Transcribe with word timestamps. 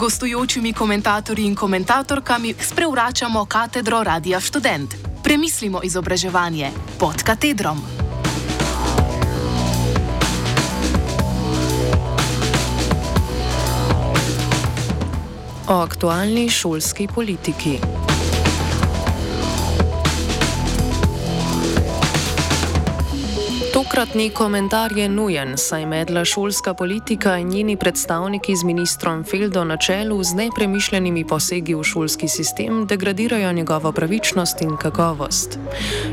gostujočimi 0.00 0.72
komentatorji 0.72 1.44
in 1.46 1.54
komentatorkami 1.54 2.54
sprevračamo 2.60 3.44
katedro 3.44 4.02
Radia 4.02 4.40
Student. 4.40 4.94
Premislimo 5.22 5.80
izobraževanje 5.84 6.70
pod 6.98 7.22
katedrom. 7.22 7.78
O 15.68 15.74
aktualni 15.74 16.48
šolski 16.48 17.08
politiki. 17.14 17.99
Tokratni 23.80 24.30
komentar 24.30 24.92
je 24.92 25.08
nujen, 25.08 25.54
saj 25.56 25.86
medla 25.86 26.24
šolska 26.24 26.74
politika 26.74 27.38
in 27.38 27.48
njeni 27.48 27.76
predstavniki 27.76 28.56
z 28.56 28.64
ministrom 28.64 29.24
Feldo 29.24 29.64
na 29.64 29.76
čelu 29.76 30.24
z 30.24 30.34
nepremišljenimi 30.34 31.24
posegi 31.24 31.74
v 31.74 31.84
šolski 31.84 32.28
sistem 32.28 32.86
degradirajo 32.86 33.52
njegovo 33.52 33.92
pravičnost 33.92 34.60
in 34.60 34.76
kakovost. 34.76 35.56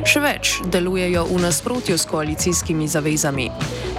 Še 0.06 0.20
več, 0.24 0.54
delujejo 0.72 1.26
v 1.28 1.42
nasprotju 1.44 1.98
s 1.98 2.08
koalicijskimi 2.08 2.88
zavezami. 2.88 3.52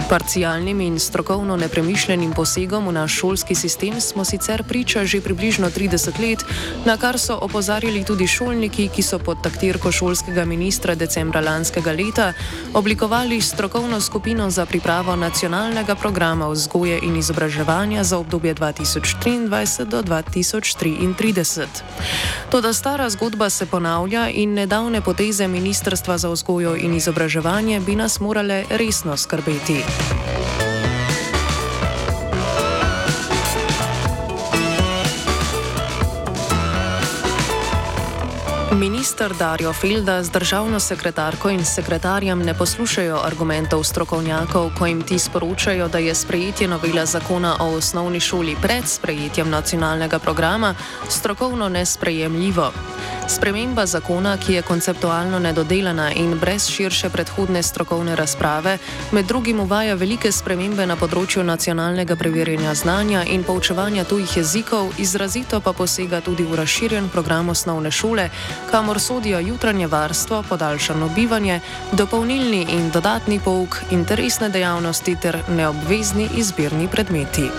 Parcialnim 0.08 0.80
in 0.80 0.96
strokovno 0.98 1.56
nepremišljenim 1.60 2.32
posegom 2.32 2.88
v 2.88 2.92
naš 2.96 3.18
šolski 3.20 3.54
sistem 3.54 4.00
smo 4.00 4.24
sicer 4.24 4.64
priča 4.64 5.04
že 5.04 5.20
približno 5.20 5.68
30 5.70 6.16
let, 6.22 6.44
na 6.86 6.96
kar 6.96 7.18
so 7.18 7.36
opozarjali 7.36 8.04
tudi 8.04 8.26
šolniki, 8.26 8.88
ki 8.88 9.02
so 9.02 9.18
pod 9.18 9.42
taktirko 9.44 9.92
šolskega 9.92 10.44
ministra 10.48 10.94
decembra 10.94 11.40
lanskega 11.44 11.92
leta 11.92 12.32
oblikovali 12.72 13.40
strokovno 13.40 13.57
skupino 14.00 14.50
za 14.50 14.66
pripravo 14.66 15.16
nacionalnega 15.16 15.94
programa 15.94 16.48
vzgoje 16.48 16.98
in 17.02 17.16
izobraževanja 17.16 18.04
za 18.04 18.18
obdobje 18.18 18.54
2023 18.54 19.84
do 19.84 20.02
2033. 20.02 21.66
Toda 22.50 22.72
stara 22.72 23.10
zgodba 23.10 23.50
se 23.50 23.66
ponavlja 23.66 24.28
in 24.28 24.54
nedavne 24.54 25.00
poteze 25.00 25.48
Ministrstva 25.48 26.18
za 26.18 26.28
vzgojo 26.28 26.76
in 26.76 26.94
izobraževanje 26.94 27.80
bi 27.80 27.96
nas 27.96 28.20
morale 28.20 28.64
resno 28.70 29.16
skrbeti. 29.16 29.82
Ministr 38.98 39.34
Dario 39.38 39.72
Felda 39.72 40.22
z 40.22 40.30
državno 40.30 40.80
sekretarko 40.80 41.50
in 41.50 41.64
sekretarjem 41.64 42.42
ne 42.42 42.54
poslušajo 42.54 43.20
argumentov 43.24 43.84
strokovnjakov, 43.84 44.70
ko 44.78 44.86
jim 44.86 45.02
ti 45.02 45.18
sporočajo, 45.18 45.88
da 45.88 45.98
je 45.98 46.14
sprejetje 46.14 46.68
novela 46.68 47.06
zakona 47.06 47.56
o 47.60 47.76
osnovni 47.76 48.20
šoli 48.20 48.56
pred 48.62 48.88
sprejetjem 48.88 49.50
nacionalnega 49.50 50.18
programa 50.18 50.74
strokovno 51.08 51.68
nesprejemljivo. 51.68 52.72
Sprememba 53.28 53.86
zakona, 53.86 54.36
ki 54.36 54.52
je 54.52 54.62
konceptualno 54.62 55.38
nedodelana 55.38 56.12
in 56.12 56.38
brez 56.40 56.68
širše 56.68 57.10
predhodne 57.10 57.62
strokovne 57.62 58.16
razprave, 58.16 58.78
med 59.12 59.26
drugim 59.26 59.60
uvaja 59.60 59.94
velike 59.94 60.32
spremembe 60.32 60.86
na 60.86 60.96
področju 60.96 61.44
nacionalnega 61.44 62.16
preverjanja 62.16 62.74
znanja 62.74 63.24
in 63.28 63.44
poučevanja 63.44 64.04
tujih 64.04 64.36
jezikov, 64.36 64.94
izrazito 64.98 65.60
pa 65.60 65.72
posega 65.72 66.20
tudi 66.20 66.42
v 66.48 66.56
razširjen 66.56 67.10
program 67.12 67.52
osnovne 67.52 67.90
šole, 67.90 68.30
kamor 68.70 68.87
sodijo 68.96 69.38
jutranje 69.38 69.86
varstvo, 69.86 70.42
podaljšano 70.48 71.08
bivanje, 71.08 71.60
dopolnilni 71.92 72.66
in 72.72 72.90
dodatni 72.90 73.40
pouk, 73.44 73.76
interesne 73.90 74.48
dejavnosti 74.48 75.16
ter 75.16 75.38
neobvezni 75.48 76.28
izbirni 76.36 76.88
predmeti. 76.88 77.50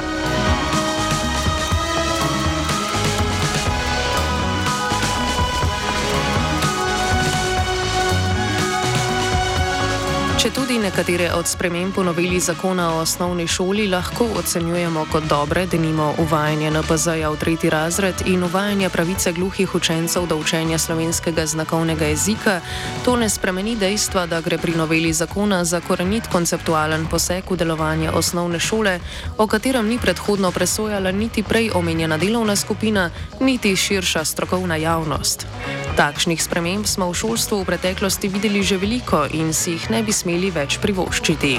Če 10.39 10.53
tudi 10.55 10.77
nekatere 10.79 11.33
od 11.35 11.49
sprememb 11.51 11.97
v 11.99 12.03
noveli 12.07 12.37
zakona 12.39 12.85
o 12.93 13.01
osnovni 13.01 13.43
šoli 13.43 13.89
lahko 13.91 14.23
ocenjujemo 14.39 15.01
kot 15.11 15.25
dobre, 15.27 15.65
da 15.67 15.75
nimo 15.75 16.13
uvajanje 16.23 16.69
NPZ-ja 16.71 17.27
v 17.33 17.39
tretji 17.41 17.69
razred 17.69 18.23
in 18.25 18.45
uvajanje 18.47 18.87
pravice 18.89 19.33
gluhih 19.35 19.75
učencev 19.75 20.29
do 20.31 20.37
učenja 20.39 20.77
slovenskega 20.79 21.43
znakovnega 21.45 22.05
jezika, 22.05 22.61
to 23.03 23.17
ne 23.19 23.27
spremeni 23.29 23.75
dejstva, 23.75 24.29
da 24.31 24.39
gre 24.41 24.57
pri 24.57 24.77
noveli 24.79 25.11
zakona 25.13 25.65
za 25.65 25.81
korenit 25.83 26.31
konceptualen 26.31 27.03
poseg 27.11 27.43
v 27.51 27.59
delovanje 27.59 28.07
osnovne 28.11 28.63
šole, 28.63 28.99
o 29.37 29.47
katerem 29.47 29.91
ni 29.91 29.99
predhodno 29.99 30.53
presojala 30.55 31.11
niti 31.11 31.43
prej 31.43 31.71
omenjena 31.75 32.17
delovna 32.17 32.55
skupina, 32.55 33.09
niti 33.39 33.75
širša 33.75 34.23
strokovna 34.23 34.79
javnost. 34.79 35.47
Takšnih 35.99 36.39
sprememb 36.39 36.87
smo 36.87 37.11
v 37.11 37.13
šolstvu 37.13 37.59
v 37.59 37.65
preteklosti 37.65 38.31
videli 38.31 38.63
že 38.63 38.79
veliko 38.79 39.25
in 39.35 39.51
si 39.53 39.75
jih 39.75 39.89
ne 39.89 40.03
bi 40.03 40.15
smeli 40.15 40.28
več 40.53 40.77
privoščiti. 40.83 41.57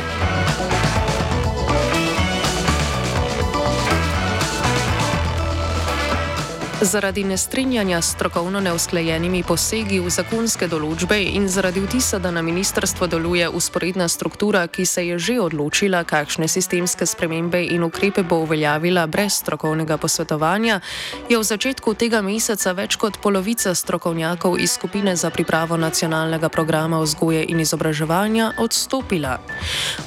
Zaradi 6.82 7.24
nestrinjanja 7.24 8.02
s 8.02 8.12
strokovno 8.12 8.60
neusklajenimi 8.60 9.42
posegi 9.44 9.98
v 10.00 10.08
zakonske 10.08 10.64
določbe 10.64 11.18
in 11.36 11.44
zaradi 11.52 11.82
vtisa, 11.84 12.16
da 12.18 12.30
na 12.32 12.40
ministrstvo 12.40 13.04
deluje 13.04 13.44
usporedna 13.52 14.06
struktura, 14.08 14.62
ki 14.66 14.86
se 14.88 15.04
je 15.04 15.18
že 15.18 15.34
odločila, 15.40 16.00
kakšne 16.08 16.48
sistemske 16.48 17.04
spremembe 17.06 17.60
in 17.60 17.84
ukrepe 17.84 18.22
bo 18.22 18.38
uveljavila 18.46 19.04
brez 19.06 19.36
strokovnega 19.42 19.98
posvetovanja, 20.00 20.80
je 21.28 21.36
v 21.36 21.44
začetku 21.44 21.94
tega 22.00 22.22
meseca 22.24 22.72
več 22.72 22.96
kot 22.96 23.20
polovica 23.20 23.74
strokovnjakov 23.74 24.56
iz 24.56 24.72
skupine 24.72 25.16
za 25.16 25.28
pripravo 25.30 25.76
nacionalnega 25.76 26.48
programa 26.48 27.02
vzgoje 27.04 27.44
in 27.44 27.60
izobraževanja 27.60 28.54
odstopila. 28.56 29.36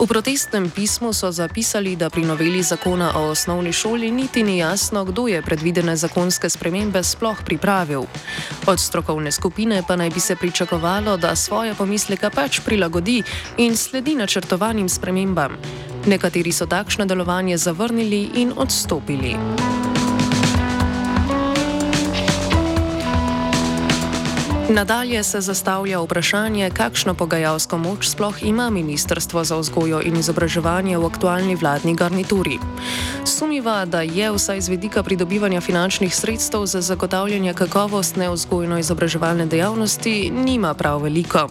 V 0.02 0.10
protestnem 0.10 0.72
pismu 0.74 1.14
so 1.14 1.30
zapisali, 1.30 1.94
da 1.96 2.10
pri 2.10 2.26
noveli 2.26 2.66
zakona 2.66 3.14
o 3.22 3.30
osnovni 3.30 3.70
šoli 3.70 4.10
niti 4.12 4.42
ni 4.42 4.58
jasno, 4.58 5.06
kdo 5.06 5.30
je 5.30 5.46
predvidene 5.46 5.94
zakonske 5.94 6.50
spremembe 6.50 6.63
spremembe 6.64 7.04
sploh 7.04 7.44
pripravil. 7.44 8.08
Od 8.68 8.80
strokovne 8.80 9.32
skupine 9.36 9.84
pa 9.88 10.00
naj 10.00 10.10
bi 10.16 10.20
se 10.20 10.36
pričakovalo, 10.36 11.18
da 11.18 11.36
svoje 11.36 11.76
pomisleke 11.76 12.30
pač 12.32 12.62
prilagodi 12.64 13.20
in 13.58 13.76
sledi 13.76 14.16
načrtovanim 14.16 14.88
spremembam. 14.90 15.60
Nekateri 16.08 16.56
so 16.56 16.66
takšno 16.66 17.06
delovanje 17.06 17.58
zavrnili 17.58 18.30
in 18.40 18.56
odstopili. 18.56 19.73
Nadalje 24.70 25.24
se 25.24 25.42
zastavlja 25.42 26.00
vprašanje, 26.00 26.70
kakšno 26.70 27.14
pogajalsko 27.14 27.78
moč 27.78 28.08
sploh 28.08 28.44
ima 28.44 28.70
Ministrstvo 28.70 29.44
za 29.44 29.58
vzgojo 29.60 30.00
in 30.02 30.16
izobraževanje 30.16 30.98
v 30.98 31.06
aktualni 31.06 31.56
vladni 31.56 31.96
garnituri. 31.96 32.60
Sumiva, 33.26 33.86
da 33.86 34.02
je 34.02 34.32
vsaj 34.32 34.62
z 34.62 34.70
vidika 34.70 35.04
pridobivanja 35.04 35.62
finančnih 35.62 36.16
sredstev 36.16 36.66
za 36.66 36.82
zagotavljanje 36.82 37.54
kakovostne 37.54 38.30
vzgojno-izobraževalne 38.30 39.46
dejavnosti 39.46 40.32
nima 40.32 40.74
prav 40.74 41.02
veliko. 41.04 41.50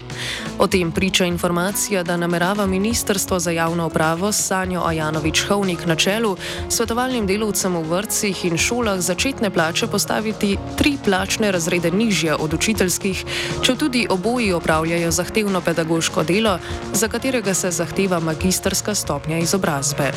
O 0.58 0.66
tem 0.66 0.92
priča 0.92 1.24
informacija, 1.24 2.02
da 2.02 2.16
namerava 2.16 2.66
Ministrstvo 2.66 3.38
za 3.38 3.50
javno 3.50 3.87
upravo 3.87 4.32
s 4.32 4.46
Sanjo 4.46 4.81
Ajanovič-Hovnik 4.81 5.87
na 5.87 5.96
čelu 5.96 6.37
svetovalnim 6.69 7.26
delovcem 7.26 7.76
v 7.76 7.82
vrtcih 7.82 8.44
in 8.44 8.58
šolah 8.58 9.00
začetne 9.00 9.50
plače 9.50 9.87
postaviti 9.87 10.56
tri 10.76 10.96
plačne 11.04 11.52
razrede 11.52 11.90
nižje 11.90 12.34
od 12.34 12.54
učiteljskih 12.54 13.01
letih, 13.02 13.25
če 13.62 13.75
tudi 13.76 14.06
oboji 14.10 14.52
opravljajo 14.52 15.10
zahtevno 15.10 15.60
pedagoško 15.60 16.22
delo, 16.22 16.58
za 16.94 17.08
katerega 17.08 17.54
se 17.54 17.70
zahteva 17.70 18.20
magistrska 18.20 18.94
stopnja 18.94 19.38
izobrazbe. 19.38 20.12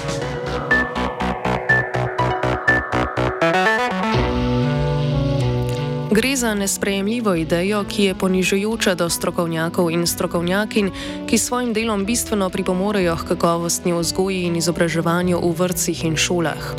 Gre 6.15 6.35
za 6.35 6.53
nesprejemljivo 6.53 7.35
idejo, 7.35 7.83
ki 7.83 8.03
je 8.03 8.15
ponižujoča 8.15 8.95
do 8.95 9.09
strokovnjakov 9.09 9.91
in 9.91 10.07
strokovnjakin, 10.07 10.91
ki 11.27 11.37
s 11.37 11.45
svojim 11.45 11.73
delom 11.73 12.05
bistveno 12.05 12.49
pripomorejo 12.49 13.15
k 13.15 13.27
kakovostni 13.27 13.93
vzgoji 13.93 14.45
in 14.47 14.55
izobraževanju 14.55 15.41
v 15.43 15.51
vrtcih 15.59 16.05
in 16.05 16.15
šolah. 16.15 16.71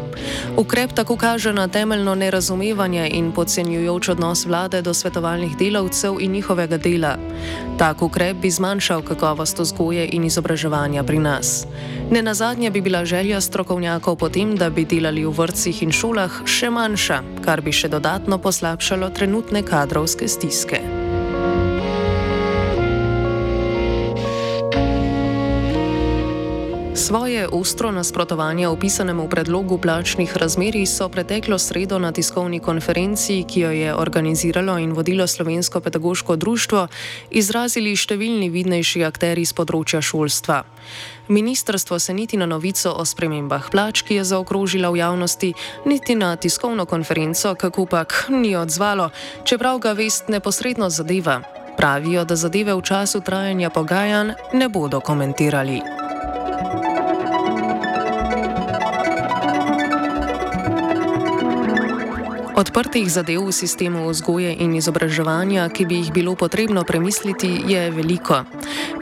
Ukrep 0.56 0.92
tako 0.92 1.16
kaže 1.16 1.52
na 1.52 1.68
temeljno 1.68 2.14
nerazumevanje 2.14 3.10
in 3.12 3.32
podcenjujoč 3.32 4.08
odnos 4.08 4.46
vlade 4.46 4.82
do 4.82 4.94
svetovalnih 4.94 5.56
delavcev 5.56 6.16
in 6.20 6.32
njihovega 6.32 6.76
dela. 6.76 7.18
Tak 7.78 8.02
ukrep 8.02 8.36
bi 8.36 8.50
zmanjšal 8.50 9.02
kakovost 9.02 9.58
vzgoje 9.58 10.08
in 10.12 10.24
izobraževanja 10.24 11.04
pri 11.04 11.18
nas. 11.18 11.66
Ne 12.10 12.22
na 12.22 12.34
zadnje 12.34 12.70
bi 12.70 12.80
bila 12.80 13.04
želja 13.04 13.40
strokovnjakov 13.40 14.16
potem, 14.16 14.56
da 14.56 14.70
bi 14.70 14.84
delali 14.84 15.24
v 15.24 15.30
vrtcih 15.30 15.82
in 15.82 15.92
šolah 15.92 16.30
še 16.46 16.70
manjša, 16.70 17.22
kar 17.44 17.60
bi 17.60 17.72
še 17.72 17.88
dodatno 17.88 18.38
poslabšalo 18.38 19.10
trenutno 19.10 19.25
trenutne 19.26 19.62
kadrovske 19.62 20.28
stiske. 20.28 20.95
Svoje 26.96 27.48
ostro 27.52 27.92
nasprotovanje 27.92 28.68
opisanemu 28.68 29.28
predlogu 29.28 29.78
plačnih 29.78 30.36
razmerij 30.36 30.86
so 30.86 31.08
preteklo 31.08 31.58
sredo 31.58 31.98
na 31.98 32.12
tiskovni 32.12 32.60
konferenci, 32.60 33.44
ki 33.48 33.60
jo 33.60 33.70
je 33.70 33.94
organiziralo 33.94 34.78
in 34.78 34.92
vodilo 34.92 35.26
Slovensko 35.26 35.80
pedagoško 35.80 36.36
društvo, 36.36 36.86
izrazili 37.30 37.92
številni 37.96 38.48
vidnejši 38.48 39.04
akteri 39.04 39.44
z 39.44 39.52
področja 39.52 40.00
šolstva. 40.00 40.62
Ministrstvo 41.28 41.98
se 41.98 42.14
niti 42.16 42.40
na 42.40 42.48
novico 42.48 42.94
o 42.96 43.04
spremembah 43.04 43.68
plač, 43.68 44.00
ki 44.00 44.16
je 44.16 44.24
zaokrožila 44.24 44.88
v 44.88 44.96
javnosti, 45.04 45.52
niti 45.84 46.16
na 46.16 46.32
tiskovno 46.36 46.88
konferenco, 46.88 47.52
kako 47.54 47.84
pak, 47.86 48.32
ni 48.32 48.56
odzvalo, 48.56 49.10
čeprav 49.44 49.84
ga 49.84 49.92
vest 49.92 50.32
neposredno 50.32 50.88
zadeva. 50.88 51.42
Pravijo, 51.76 52.24
da 52.24 52.40
zadeve 52.40 52.72
v 52.72 52.80
času 52.80 53.20
trajanja 53.20 53.68
pogajanj 53.68 54.32
ne 54.56 54.72
bodo 54.72 55.04
komentirali. 55.04 56.05
Odprtih 62.56 63.04
zadev 63.04 63.44
v 63.44 63.52
sistemu 63.52 64.08
vzgoje 64.08 64.48
in 64.64 64.72
izobraževanja, 64.80 65.68
ki 65.68 65.84
bi 65.84 65.98
jih 66.00 66.08
bilo 66.08 66.32
potrebno 66.32 66.88
premisliti, 66.88 67.50
je 67.68 67.90
veliko. 67.92 68.48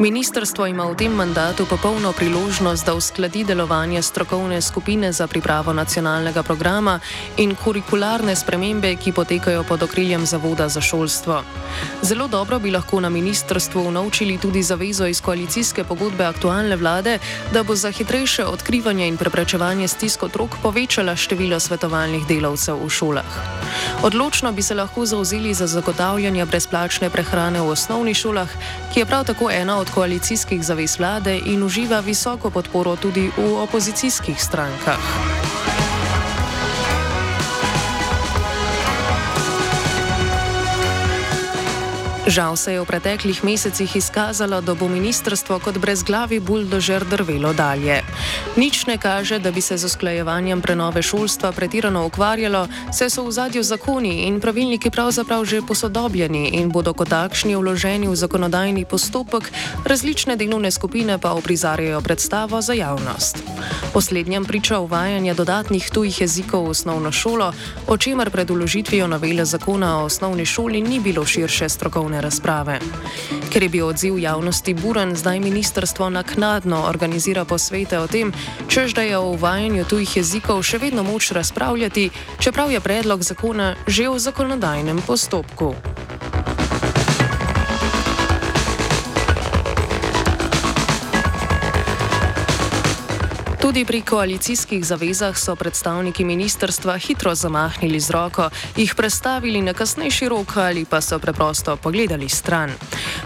Ministrstvo 0.03 0.67
ima 0.67 0.83
v 0.91 0.97
tem 0.99 1.15
mandatu 1.15 1.63
popolno 1.63 2.11
priložnost, 2.11 2.83
da 2.83 2.99
uskladi 2.99 3.45
delovanje 3.47 4.03
strokovne 4.03 4.59
skupine 4.59 5.13
za 5.13 5.31
pripravo 5.31 5.71
nacionalnega 5.73 6.43
programa 6.43 6.99
in 7.39 7.55
kurikularne 7.55 8.35
spremembe, 8.35 8.97
ki 8.97 9.13
potekajo 9.15 9.63
pod 9.63 9.87
okriljem 9.87 10.27
Zavoda 10.27 10.69
za 10.69 10.81
šolstvo. 10.81 11.45
Zelo 12.03 12.27
dobro 12.27 12.59
bi 12.59 12.75
lahko 12.75 13.01
na 13.01 13.09
ministrstvu 13.09 13.87
unovčili 13.87 14.39
tudi 14.39 14.63
zavezo 14.63 15.07
iz 15.07 15.21
koalicijske 15.21 15.85
pogodbe 15.85 16.25
aktualne 16.25 16.77
vlade, 16.77 17.19
da 17.53 17.63
bo 17.63 17.75
za 17.75 17.91
hitrejše 17.91 18.45
odkrivanje 18.45 19.09
in 19.09 19.17
preprečevanje 19.17 19.89
stisk 19.89 20.23
otrok 20.23 20.59
povečala 20.63 21.15
število 21.17 21.61
svetovalnih 21.61 22.27
delavcev 22.27 22.83
v 22.83 22.91
šolah. 22.91 23.44
Odločno 24.03 24.53
bi 24.53 24.63
se 24.63 24.75
lahko 24.75 25.07
zauzeli 25.07 25.55
za 25.55 25.67
zagotavljanje 25.67 26.45
brezplačne 26.45 27.11
prehrane 27.11 27.61
v 27.61 27.69
osnovnih 27.69 28.17
šolah, 28.17 28.49
ki 28.93 29.01
je 29.01 29.07
prav 29.07 29.25
tako 29.25 29.51
ena 29.51 29.79
od 29.79 29.91
koalicijskih 29.91 30.65
zavez 30.65 30.99
vlade 30.99 31.39
in 31.47 31.63
uživa 31.63 32.01
visoko 32.01 32.51
podporo 32.51 32.97
tudi 32.97 33.31
v 33.37 33.55
opozicijskih 33.63 34.43
strankah. 34.43 35.44
Žal 42.25 42.57
se 42.57 42.73
je 42.73 42.81
v 42.81 42.89
preteklih 42.89 43.45
mesecih 43.45 43.97
izkazalo, 43.97 44.61
da 44.65 44.73
bo 44.75 44.89
ministrstvo 44.89 45.59
kot 45.61 45.77
brezglavi 45.77 46.41
buldožer 46.41 47.05
drvelo 47.05 47.53
dalje. 47.53 48.01
Nič 48.57 48.87
ne 48.89 48.97
kaže, 48.97 49.37
da 49.39 49.53
bi 49.53 49.61
se 49.61 49.77
z 49.77 49.85
usklajevanjem 49.85 50.63
prenove 50.65 51.03
šolstva 51.03 51.53
pretirano 51.53 52.07
ukvarjalo, 52.07 52.65
saj 52.93 53.11
so 53.11 53.25
v 53.29 53.31
zadju 53.31 53.63
zakoni 53.63 54.25
in 54.25 54.41
pravilniki 54.41 54.91
pravzaprav 54.91 55.45
že 55.45 55.61
posodobljeni 55.69 56.57
in 56.57 56.73
bodo 56.73 56.97
kot 56.97 57.13
takšni 57.13 57.61
vloženi 57.61 58.09
v 58.09 58.17
zakonodajni 58.17 58.89
postopek, 58.89 59.53
različne 59.85 60.37
delovne 60.41 60.71
skupine 60.71 61.19
pa 61.21 61.37
oprizarjajo 61.37 62.01
predstavo 62.01 62.63
za 62.65 62.73
javnost. 62.73 63.45
Poslednjem 63.93 64.45
priča 64.45 64.81
uvajanje 64.81 65.35
dodatnih 65.35 65.91
tujih 65.93 66.21
jezikov 66.21 66.65
v 66.65 66.71
osnovno 66.73 67.13
šolo, 67.13 67.53
o 67.87 67.97
čemer 67.97 68.31
pred 68.31 68.51
uložitvijo 68.51 69.07
novele 69.07 69.45
zakona 69.45 70.01
o 70.01 70.05
osnovni 70.09 70.47
šoli 70.47 70.81
ni 70.81 71.01
bilo 71.01 71.27
širše 71.27 71.69
strokovne 71.69 72.14
razprave. 72.21 72.79
Ker 73.51 73.63
je 73.63 73.69
bil 73.69 73.87
odziv 73.87 74.19
javnosti 74.19 74.75
buren, 74.75 75.17
zdaj 75.17 75.41
ministrstvo 75.41 76.11
naknadno 76.11 76.85
organizira 76.89 77.45
posvete 77.45 77.99
o 77.99 78.07
tem, 78.07 78.33
čež 78.69 78.95
da 78.95 79.03
je 79.03 79.19
o 79.19 79.35
uvajanju 79.35 79.85
tujih 79.85 80.17
jezikov 80.17 80.63
še 80.63 80.79
vedno 80.79 81.03
moč 81.03 81.33
razpravljati, 81.33 82.11
čeprav 82.39 82.71
je 82.71 82.81
predlog 82.81 83.23
zakona 83.23 83.75
že 83.87 84.09
v 84.09 84.19
zakonodajnem 84.19 85.03
postopku. 85.07 85.75
Tudi 93.65 93.85
pri 93.85 94.03
koalicijskih 94.05 94.85
zavezah 94.85 95.39
so 95.41 95.55
predstavniki 95.57 96.25
ministerstva 96.25 96.99
hitro 96.99 97.35
zamahnili 97.35 98.01
z 98.01 98.11
roko, 98.11 98.51
jih 98.77 98.95
predstavili 98.95 99.63
na 99.63 99.73
kasnejši 99.73 100.29
rok 100.29 100.57
ali 100.57 100.85
pa 100.85 101.01
so 101.01 101.19
preprosto 101.19 101.77
pogledali 101.77 102.29
stran. 102.29 102.73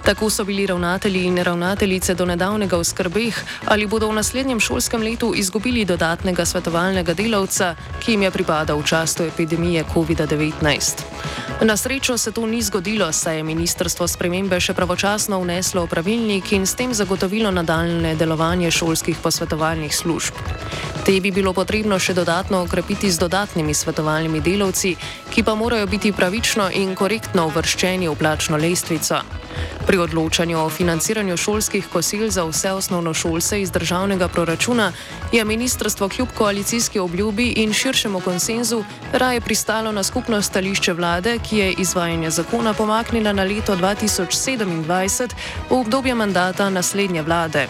Tako 0.04 0.30
so 0.30 0.44
bili 0.44 0.66
ravnatelji 0.66 1.24
in 1.24 1.42
ravnateljice 1.42 2.14
do 2.14 2.24
nedavnega 2.24 2.78
v 2.78 2.84
skrbeh, 2.84 3.42
ali 3.66 3.86
bodo 3.86 4.08
v 4.08 4.14
naslednjem 4.14 4.60
šolskem 4.60 5.02
letu 5.02 5.34
izgubili 5.34 5.84
dodatnega 5.84 6.44
svetovalnega 6.44 7.14
delavca, 7.14 7.74
ki 7.98 8.12
jim 8.12 8.22
je 8.22 8.30
pripadal 8.30 8.78
v 8.78 8.86
času 8.86 9.26
epidemije 9.26 9.84
COVID-19. 9.94 11.47
Na 11.62 11.76
srečo 11.76 12.18
se 12.18 12.32
to 12.32 12.46
ni 12.46 12.62
zgodilo, 12.62 13.12
saj 13.12 13.36
je 13.36 13.42
ministrstvo 13.42 14.06
spremembe 14.08 14.60
še 14.62 14.76
pravočasno 14.78 15.40
vneslo 15.42 15.82
v 15.84 15.90
pravilnik 15.90 16.52
in 16.54 16.66
s 16.66 16.78
tem 16.78 16.94
zagotovilo 16.94 17.50
nadaljne 17.50 18.14
delovanje 18.14 18.70
šolskih 18.70 19.18
posvetovalnih 19.18 19.90
služb. 19.90 20.38
Te 21.08 21.20
bi 21.24 21.30
bilo 21.32 21.54
potrebno 21.56 21.96
še 21.96 22.12
dodatno 22.12 22.58
okrepiti 22.66 23.08
z 23.08 23.16
dodatnimi 23.16 23.72
svetovalnimi 23.72 24.42
delavci, 24.44 24.90
ki 25.32 25.40
pa 25.40 25.54
morajo 25.56 25.86
biti 25.88 26.10
pravično 26.12 26.66
in 26.76 26.92
korektno 26.92 27.46
uvrščeni 27.48 28.10
v 28.12 28.16
plačno 28.20 28.60
lestvico. 28.60 29.22
Pri 29.88 30.02
odločanju 30.04 30.58
o 30.60 30.66
financiranju 30.68 31.38
šolskih 31.40 31.88
kosil 31.88 32.26
za 32.28 32.44
vse 32.44 32.74
osnovnošolce 32.76 33.60
iz 33.62 33.72
državnega 33.72 34.28
proračuna 34.28 34.90
je 35.32 35.44
ministrstvo 35.44 36.08
kljub 36.08 36.28
koalicijski 36.36 37.00
obljubi 37.00 37.46
in 37.64 37.72
širšemu 37.72 38.20
konsenzu 38.20 38.82
raje 39.12 39.40
pristalo 39.40 39.92
na 39.92 40.02
skupno 40.02 40.42
stališče 40.42 40.92
vlade, 40.92 41.38
ki 41.38 41.58
je 41.58 41.72
izvajanje 41.72 42.30
zakona 42.30 42.74
pomaknila 42.74 43.32
na 43.32 43.48
leto 43.48 43.76
2027 43.76 45.32
v 45.70 45.80
obdobje 45.80 46.14
mandata 46.14 46.68
naslednje 46.70 47.22
vlade. 47.22 47.66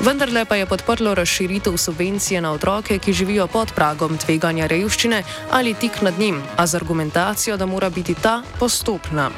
Vendarle 0.00 0.44
pa 0.44 0.56
je 0.56 0.66
podprlo 0.66 1.14
razširitev 1.14 1.76
subvencije 1.76 2.40
na 2.40 2.52
otroke, 2.52 2.98
ki 2.98 3.12
živijo 3.12 3.46
pod 3.46 3.72
pragom 3.72 4.18
tveganja 4.18 4.66
revščine 4.66 5.22
ali 5.50 5.74
tik 5.74 6.02
nad 6.02 6.18
njim, 6.18 6.42
a 6.56 6.66
z 6.66 6.74
argumentacijo, 6.74 7.56
da 7.56 7.66
mora 7.66 7.90
biti 7.90 8.14
ta 8.14 8.42
postopna. 8.58 9.30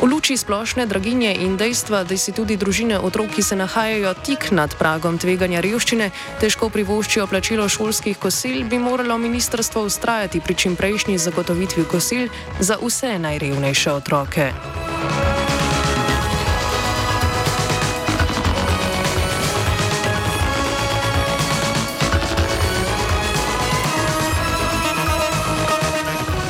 V 0.00 0.08
luči 0.10 0.36
splošne 0.36 0.86
draginje 0.86 1.34
in 1.34 1.56
dejstva, 1.56 2.04
da 2.04 2.16
si 2.16 2.32
tudi 2.32 2.56
družine 2.56 2.98
otrok, 2.98 3.30
ki 3.36 3.42
se 3.42 3.56
nahajajo 3.56 4.14
tik 4.14 4.50
nad 4.50 4.74
pragom 4.74 5.18
tveganja 5.18 5.60
revščine, 5.60 6.10
težko 6.40 6.72
privoščijo 6.74 7.26
plačilo 7.26 7.68
šolskih 7.68 8.18
kosil, 8.18 8.64
bi 8.64 8.78
moralo 8.78 9.18
ministrstvo 9.18 9.84
ustrajati 9.86 10.40
pri 10.40 10.54
čimprejšnji 10.54 11.18
zagotovitvi 11.18 11.84
kosil 11.84 12.28
za 12.60 12.80
vse 12.82 13.18
najrevnejše 13.18 13.92
otroke. 13.92 14.50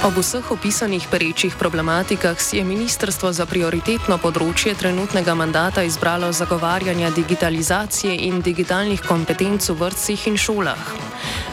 Ob 0.02 0.18
vseh 0.18 0.42
opisanih 0.50 1.06
perečih 1.06 1.54
problematikah 1.54 2.34
si 2.34 2.58
je 2.58 2.64
ministrstvo 2.66 3.30
za 3.30 3.46
prioritetno 3.46 4.16
področje 4.18 4.74
trenutnega 4.74 5.36
mandata 5.38 5.84
izbralo 5.86 6.32
zagovarjanje 6.34 7.12
digitalizacije 7.14 8.16
in 8.26 8.42
digitalnih 8.42 8.98
kompetenc 8.98 9.70
v 9.70 9.78
vrtcih 9.78 10.26
in 10.26 10.34
šolah. 10.34 10.82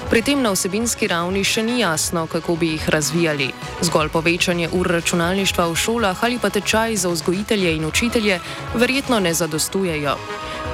Pri 0.09 0.25
tem 0.25 0.41
na 0.41 0.49
vsebinski 0.49 1.05
ravni 1.13 1.45
še 1.45 1.61
ni 1.61 1.77
jasno, 1.83 2.25
kako 2.25 2.57
bi 2.57 2.73
jih 2.73 2.89
razvijali. 2.89 3.53
Zgolj 3.85 4.09
povečanje 4.17 4.73
ur 4.73 4.89
računalništva 4.97 5.69
v 5.69 5.77
šolah 5.77 6.25
ali 6.25 6.41
pa 6.41 6.49
tečaj 6.49 6.97
za 7.05 7.13
vzgojitelje 7.13 7.77
in 7.77 7.85
učitelje 7.85 8.41
verjetno 8.73 9.21
ne 9.21 9.33
zadostujejo. 9.33 10.17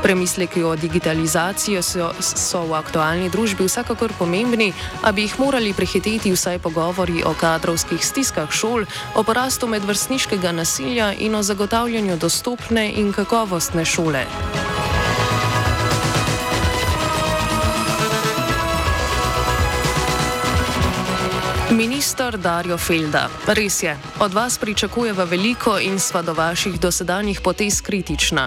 Premisleki 0.06 0.64
o 0.64 0.76
digitalizaciji 0.76 1.82
so, 1.82 2.12
so 2.22 2.60
v 2.70 2.78
aktualni 2.78 3.30
družbi 3.34 3.66
vsekakor 3.66 4.14
pomembni, 4.20 4.70
a 5.02 5.10
bi 5.10 5.26
jih 5.26 5.40
morali 5.42 5.74
prehiteti 5.74 6.30
vsaj 6.30 6.60
pogovori 6.62 7.24
o 7.26 7.34
kadrovskih 7.34 8.06
stiskah 8.06 8.54
šol, 8.54 8.86
o 9.18 9.24
porastu 9.26 9.66
medvrstniškega 9.66 10.54
nasilja 10.54 11.10
in 11.18 11.34
o 11.34 11.42
zagotavljanju 11.42 12.22
dostopne 12.22 12.86
in 13.02 13.10
kakovostne 13.18 13.86
šole. 13.86 14.28
Ministr 21.76 22.38
Dario 22.38 22.78
Felda, 22.78 23.28
res 23.52 23.84
je, 23.84 23.98
od 24.20 24.34
vas 24.34 24.58
pričakujeva 24.58 25.24
veliko 25.24 25.74
in 25.80 26.00
sva 26.00 26.22
do 26.22 26.34
vaših 26.34 26.80
dosedanjih 26.80 27.42
potez 27.44 27.82
kritična, 27.82 28.46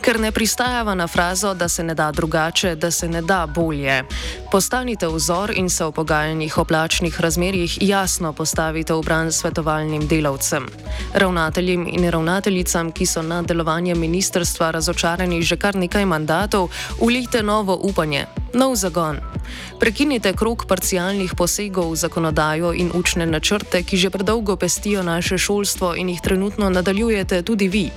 ker 0.00 0.20
ne 0.20 0.30
pristajava 0.32 0.94
na 0.94 1.06
frazo, 1.06 1.52
da 1.54 1.68
se 1.68 1.84
ne 1.84 1.94
da 1.94 2.10
drugače, 2.12 2.74
da 2.74 2.90
se 2.90 3.08
ne 3.08 3.22
da 3.22 3.46
bolje. 3.46 4.04
Postanite 4.50 5.06
vzor 5.06 5.52
in 5.56 5.68
se 5.70 5.84
v 5.84 5.92
pogajanjih 5.92 6.58
o 6.58 6.64
plačnih 6.64 7.20
razmerjih 7.20 7.76
jasno 7.82 8.32
postavite 8.32 8.94
v 8.94 9.02
bran 9.04 9.32
svetovalnim 9.32 10.08
delavcem. 10.08 10.66
Ravnateljem 11.14 11.86
in 11.92 12.10
ravnateljicam, 12.10 12.92
ki 12.92 13.06
so 13.06 13.22
na 13.22 13.42
delovanje 13.42 13.94
ministrstva 13.94 14.70
razočarani 14.70 15.42
že 15.42 15.56
kar 15.56 15.76
nekaj 15.76 16.06
mandatov, 16.06 16.70
ulite 17.00 17.42
novo 17.42 17.76
upanje. 17.82 18.26
Nov 18.54 18.74
zagon. 18.76 19.31
Prekinite 19.80 20.32
krok 20.32 20.66
parcialnih 20.66 21.34
posegov 21.34 21.92
v 21.92 21.96
zakonodajo 21.96 22.72
in 22.72 22.90
učne 22.94 23.26
načrte, 23.26 23.82
ki 23.82 23.96
že 23.96 24.10
predolgo 24.10 24.56
pestijo 24.56 25.02
naše 25.02 25.38
šolstvo 25.38 25.94
in 25.96 26.08
jih 26.08 26.20
trenutno 26.20 26.70
nadaljujete 26.70 27.42
tudi 27.42 27.68
vi. 27.68 27.90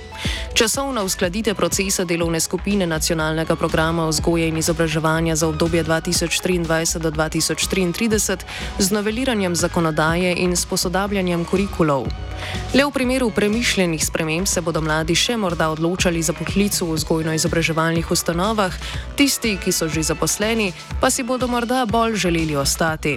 Časovno 0.54 1.04
uskladite 1.04 1.54
procese 1.54 2.04
delovne 2.04 2.40
skupine 2.40 2.86
nacionalnega 2.86 3.56
programa 3.56 4.08
vzgoje 4.08 4.48
in 4.48 4.58
izobraževanja 4.58 5.36
za 5.36 5.48
obdobje 5.48 5.84
2023 5.84 6.98
do 6.98 7.10
2033 7.10 8.36
z 8.78 8.90
noveliranjem 8.90 9.56
zakonodaje 9.56 10.34
in 10.36 10.56
s 10.56 10.66
posodabljanjem 10.66 11.44
kurikulov. 11.44 12.06
Le 12.76 12.84
v 12.84 12.90
primeru 12.92 13.30
premišljenih 13.30 14.04
sprememb 14.04 14.46
se 14.46 14.60
bodo 14.60 14.82
mladi 14.84 15.14
še 15.16 15.38
morda 15.40 15.70
odločali 15.72 16.20
za 16.20 16.34
poklic 16.36 16.76
v 16.76 16.92
vzgojno-izobraževalnih 16.92 18.10
ustanovah, 18.12 18.74
tisti, 19.16 19.54
ki 19.56 19.72
so 19.72 19.88
že 19.88 20.04
zaposleni, 20.04 20.74
pa 21.00 21.08
si 21.08 21.24
bodo 21.24 21.48
morda 21.48 21.86
bolj 21.88 22.20
želeli 22.20 22.52
ostati. 22.52 23.16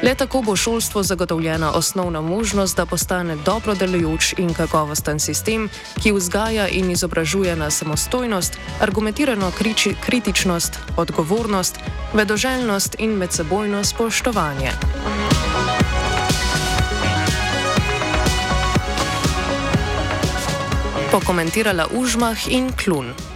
Le 0.00 0.14
tako 0.16 0.40
bo 0.40 0.56
šolstvo 0.56 1.02
zagotovljena 1.02 1.74
osnovna 1.76 2.24
možnost, 2.24 2.76
da 2.76 2.86
postane 2.88 3.36
dobro 3.44 3.74
delujoč 3.76 4.32
in 4.40 4.56
kakovosten 4.56 5.20
sistem, 5.20 5.68
ki 6.00 6.16
vzgaja 6.16 6.64
in 6.72 6.88
izobražuje 6.90 7.52
na 7.56 7.68
samostojnost, 7.70 8.56
argumentirano 8.80 9.52
kriči, 9.58 9.92
kritičnost, 10.00 10.80
odgovornost, 10.96 11.76
vedoželjnost 12.16 12.96
in 12.98 13.20
medsebojno 13.20 13.84
spoštovanje. 13.84 14.72
Pokomentirala 21.16 21.88
Užmah 21.96 22.36
in 22.52 22.76
Klun. 22.76 23.35